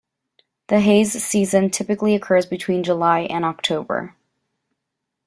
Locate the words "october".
3.45-4.15